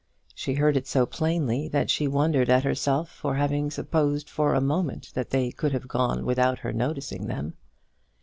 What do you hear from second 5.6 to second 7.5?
have gone without her noticing